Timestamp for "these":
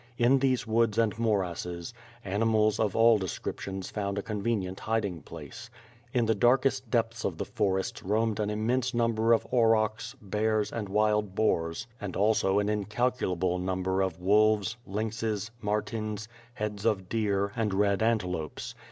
0.39-0.65